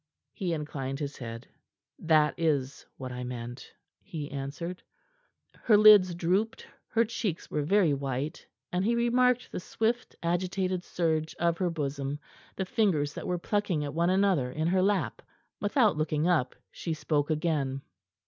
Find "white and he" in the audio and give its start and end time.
7.93-8.95